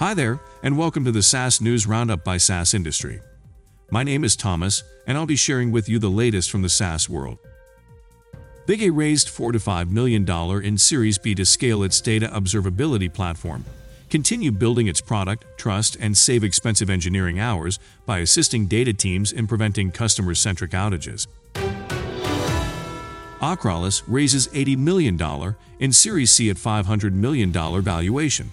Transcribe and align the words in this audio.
Hi 0.00 0.14
there, 0.14 0.40
and 0.62 0.78
welcome 0.78 1.04
to 1.04 1.12
the 1.12 1.22
SaaS 1.22 1.60
News 1.60 1.86
Roundup 1.86 2.24
by 2.24 2.38
SaaS 2.38 2.72
Industry. 2.72 3.20
My 3.90 4.02
name 4.02 4.24
is 4.24 4.34
Thomas, 4.34 4.82
and 5.06 5.18
I'll 5.18 5.26
be 5.26 5.36
sharing 5.36 5.72
with 5.72 5.90
you 5.90 5.98
the 5.98 6.08
latest 6.08 6.50
from 6.50 6.62
the 6.62 6.70
SaaS 6.70 7.06
world. 7.10 7.36
Bigeye 8.66 8.90
raised 8.90 9.28
4 9.28 9.52
to 9.52 9.58
$5 9.58 9.90
million 9.90 10.26
in 10.64 10.78
Series 10.78 11.18
B 11.18 11.34
to 11.34 11.44
scale 11.44 11.82
its 11.82 12.00
data 12.00 12.30
observability 12.32 13.12
platform, 13.12 13.66
continue 14.08 14.50
building 14.50 14.86
its 14.86 15.02
product, 15.02 15.44
trust, 15.58 15.98
and 16.00 16.16
save 16.16 16.44
expensive 16.44 16.88
engineering 16.88 17.38
hours 17.38 17.78
by 18.06 18.20
assisting 18.20 18.64
data 18.64 18.94
teams 18.94 19.32
in 19.32 19.46
preventing 19.46 19.90
customer 19.90 20.34
centric 20.34 20.70
outages. 20.70 21.26
Ocrolus 23.42 24.02
raises 24.06 24.48
$80 24.48 24.78
million 24.78 25.54
in 25.78 25.92
Series 25.92 26.30
C 26.30 26.48
at 26.48 26.56
$500 26.56 27.12
million 27.12 27.52
valuation. 27.52 28.52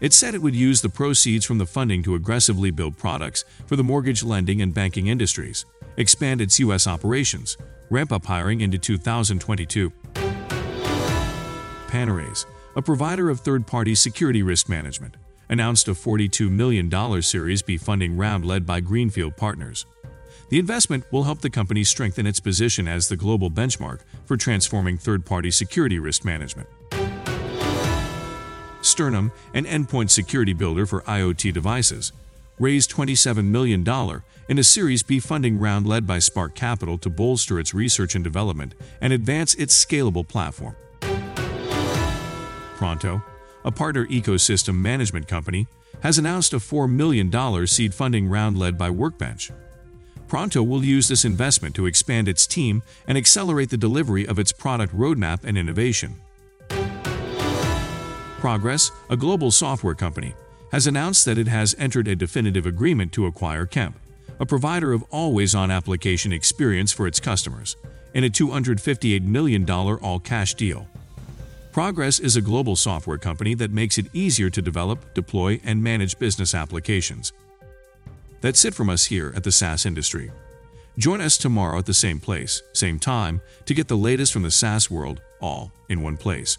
It 0.00 0.14
said 0.14 0.34
it 0.34 0.40
would 0.40 0.56
use 0.56 0.80
the 0.80 0.88
proceeds 0.88 1.44
from 1.44 1.58
the 1.58 1.66
funding 1.66 2.02
to 2.04 2.14
aggressively 2.14 2.70
build 2.70 2.96
products 2.96 3.44
for 3.66 3.76
the 3.76 3.84
mortgage 3.84 4.22
lending 4.22 4.62
and 4.62 4.72
banking 4.72 5.08
industries, 5.08 5.66
expand 5.98 6.40
its 6.40 6.58
U.S. 6.60 6.86
operations, 6.86 7.58
ramp 7.90 8.10
up 8.10 8.24
hiring 8.24 8.62
into 8.62 8.78
2022. 8.78 9.92
Panorays, 11.88 12.46
a 12.76 12.82
provider 12.82 13.28
of 13.28 13.40
third 13.40 13.66
party 13.66 13.94
security 13.94 14.42
risk 14.42 14.70
management, 14.70 15.16
announced 15.50 15.88
a 15.88 15.92
$42 15.92 16.50
million 16.50 17.20
Series 17.20 17.60
B 17.60 17.76
funding 17.76 18.16
round 18.16 18.46
led 18.46 18.64
by 18.64 18.80
Greenfield 18.80 19.36
Partners. 19.36 19.84
The 20.48 20.58
investment 20.58 21.04
will 21.12 21.24
help 21.24 21.42
the 21.42 21.50
company 21.50 21.84
strengthen 21.84 22.26
its 22.26 22.40
position 22.40 22.88
as 22.88 23.08
the 23.08 23.16
global 23.16 23.50
benchmark 23.50 24.00
for 24.24 24.36
transforming 24.36 24.96
third 24.96 25.26
party 25.26 25.50
security 25.50 25.98
risk 25.98 26.24
management. 26.24 26.68
Sternum, 29.00 29.32
an 29.54 29.64
endpoint 29.64 30.10
security 30.10 30.52
builder 30.52 30.84
for 30.84 31.00
IoT 31.04 31.54
devices, 31.54 32.12
raised 32.58 32.90
$27 32.90 33.46
million 33.46 33.82
in 34.46 34.58
a 34.58 34.62
Series 34.62 35.02
B 35.02 35.18
funding 35.18 35.58
round 35.58 35.86
led 35.86 36.06
by 36.06 36.18
Spark 36.18 36.54
Capital 36.54 36.98
to 36.98 37.08
bolster 37.08 37.58
its 37.58 37.72
research 37.72 38.14
and 38.14 38.22
development 38.22 38.74
and 39.00 39.14
advance 39.14 39.54
its 39.54 39.82
scalable 39.82 40.28
platform. 40.28 40.76
Pronto, 42.76 43.22
a 43.64 43.72
partner 43.72 44.04
ecosystem 44.04 44.74
management 44.74 45.26
company, 45.26 45.66
has 46.02 46.18
announced 46.18 46.52
a 46.52 46.58
$4 46.58 46.86
million 46.86 47.66
seed 47.66 47.94
funding 47.94 48.28
round 48.28 48.58
led 48.58 48.76
by 48.76 48.90
Workbench. 48.90 49.50
Pronto 50.28 50.62
will 50.62 50.84
use 50.84 51.08
this 51.08 51.24
investment 51.24 51.74
to 51.74 51.86
expand 51.86 52.28
its 52.28 52.46
team 52.46 52.82
and 53.08 53.16
accelerate 53.16 53.70
the 53.70 53.78
delivery 53.78 54.26
of 54.26 54.38
its 54.38 54.52
product 54.52 54.94
roadmap 54.94 55.42
and 55.42 55.56
innovation. 55.56 56.20
Progress, 58.40 58.90
a 59.10 59.18
global 59.18 59.50
software 59.50 59.94
company, 59.94 60.34
has 60.72 60.86
announced 60.86 61.26
that 61.26 61.36
it 61.36 61.46
has 61.46 61.76
entered 61.78 62.08
a 62.08 62.16
definitive 62.16 62.64
agreement 62.64 63.12
to 63.12 63.26
acquire 63.26 63.66
Kemp, 63.66 63.98
a 64.40 64.46
provider 64.46 64.94
of 64.94 65.04
always 65.10 65.54
on 65.54 65.70
application 65.70 66.32
experience 66.32 66.90
for 66.90 67.06
its 67.06 67.20
customers, 67.20 67.76
in 68.14 68.24
a 68.24 68.30
$258 68.30 69.22
million 69.24 69.68
all 69.70 70.18
cash 70.18 70.54
deal. 70.54 70.88
Progress 71.70 72.18
is 72.18 72.34
a 72.34 72.40
global 72.40 72.76
software 72.76 73.18
company 73.18 73.52
that 73.52 73.72
makes 73.72 73.98
it 73.98 74.06
easier 74.14 74.48
to 74.48 74.62
develop, 74.62 75.12
deploy, 75.12 75.60
and 75.62 75.82
manage 75.82 76.18
business 76.18 76.54
applications. 76.54 77.34
That's 78.40 78.64
it 78.64 78.72
from 78.72 78.88
us 78.88 79.04
here 79.04 79.34
at 79.36 79.44
the 79.44 79.52
SaaS 79.52 79.84
industry. 79.84 80.30
Join 80.96 81.20
us 81.20 81.36
tomorrow 81.36 81.78
at 81.78 81.84
the 81.84 81.92
same 81.92 82.18
place, 82.18 82.62
same 82.72 82.98
time, 82.98 83.42
to 83.66 83.74
get 83.74 83.88
the 83.88 83.98
latest 83.98 84.32
from 84.32 84.44
the 84.44 84.50
SaaS 84.50 84.90
world, 84.90 85.20
all 85.42 85.72
in 85.90 86.00
one 86.00 86.16
place. 86.16 86.56